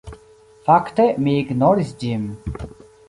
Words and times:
Fakte 0.69 1.05
mi 1.27 1.35
ignoris 1.43 1.93
ĝin. 2.05 2.25